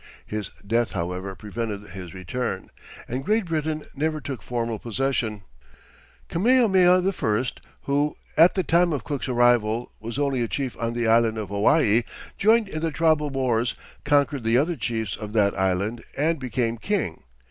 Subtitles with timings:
[0.25, 2.71] His death, however, prevented his return,
[3.07, 5.43] and Great Britain never took formal possession.
[6.27, 7.43] Kamehameha I,
[7.81, 11.49] who, at the time of Cook's arrival, was only a chief on the island of
[11.49, 12.01] Hawaii,
[12.35, 17.21] joined in the tribal wars, conquered the other chiefs of that island, and became king.